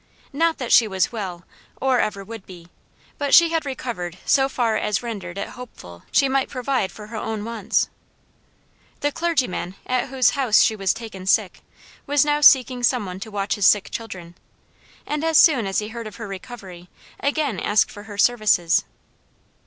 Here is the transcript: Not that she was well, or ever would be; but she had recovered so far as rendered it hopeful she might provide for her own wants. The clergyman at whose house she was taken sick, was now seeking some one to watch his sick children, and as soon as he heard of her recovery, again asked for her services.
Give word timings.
Not 0.33 0.57
that 0.57 0.71
she 0.71 0.87
was 0.87 1.11
well, 1.11 1.45
or 1.79 1.99
ever 1.99 2.23
would 2.23 2.47
be; 2.47 2.69
but 3.19 3.35
she 3.35 3.49
had 3.49 3.67
recovered 3.67 4.17
so 4.25 4.49
far 4.49 4.75
as 4.75 5.03
rendered 5.03 5.37
it 5.37 5.49
hopeful 5.49 6.01
she 6.11 6.27
might 6.27 6.49
provide 6.49 6.91
for 6.91 7.05
her 7.05 7.17
own 7.17 7.45
wants. 7.45 7.87
The 9.01 9.11
clergyman 9.11 9.75
at 9.85 10.09
whose 10.09 10.31
house 10.31 10.63
she 10.63 10.75
was 10.75 10.91
taken 10.95 11.27
sick, 11.27 11.61
was 12.07 12.25
now 12.25 12.41
seeking 12.41 12.81
some 12.81 13.05
one 13.05 13.19
to 13.19 13.29
watch 13.29 13.53
his 13.53 13.67
sick 13.67 13.91
children, 13.91 14.33
and 15.05 15.23
as 15.23 15.37
soon 15.37 15.67
as 15.67 15.77
he 15.77 15.89
heard 15.89 16.07
of 16.07 16.15
her 16.15 16.27
recovery, 16.27 16.89
again 17.19 17.59
asked 17.59 17.91
for 17.91 18.05
her 18.05 18.17
services. 18.17 18.85